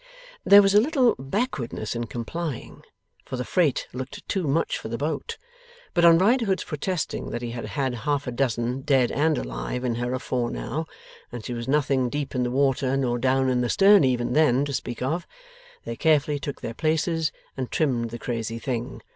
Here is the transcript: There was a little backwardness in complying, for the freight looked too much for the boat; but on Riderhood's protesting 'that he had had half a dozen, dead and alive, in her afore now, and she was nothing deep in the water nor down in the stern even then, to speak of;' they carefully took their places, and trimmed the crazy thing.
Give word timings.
There 0.43 0.63
was 0.63 0.73
a 0.73 0.81
little 0.81 1.13
backwardness 1.19 1.93
in 1.93 2.07
complying, 2.07 2.81
for 3.23 3.37
the 3.37 3.45
freight 3.45 3.87
looked 3.93 4.27
too 4.27 4.45
much 4.47 4.79
for 4.79 4.87
the 4.87 4.97
boat; 4.97 5.37
but 5.93 6.03
on 6.03 6.17
Riderhood's 6.17 6.63
protesting 6.63 7.29
'that 7.29 7.41
he 7.43 7.51
had 7.51 7.65
had 7.65 7.93
half 7.93 8.25
a 8.25 8.31
dozen, 8.31 8.81
dead 8.81 9.11
and 9.11 9.37
alive, 9.37 9.83
in 9.83 9.93
her 10.01 10.11
afore 10.15 10.49
now, 10.49 10.87
and 11.31 11.45
she 11.45 11.53
was 11.53 11.67
nothing 11.67 12.09
deep 12.09 12.33
in 12.33 12.41
the 12.41 12.49
water 12.49 12.97
nor 12.97 13.19
down 13.19 13.47
in 13.47 13.61
the 13.61 13.69
stern 13.69 14.03
even 14.03 14.33
then, 14.33 14.65
to 14.65 14.73
speak 14.73 15.03
of;' 15.03 15.27
they 15.85 15.95
carefully 15.95 16.39
took 16.39 16.61
their 16.61 16.73
places, 16.73 17.31
and 17.55 17.69
trimmed 17.69 18.09
the 18.09 18.17
crazy 18.17 18.57
thing. 18.57 19.03